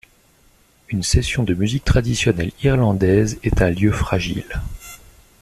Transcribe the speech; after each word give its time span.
Une 0.89 1.03
session 1.03 1.43
de 1.43 1.53
musique 1.53 1.83
traditionnelle 1.85 2.51
irlandaise 2.63 3.37
est 3.43 3.61
un 3.61 3.69
lieu 3.69 3.91
fragile. 3.91 4.59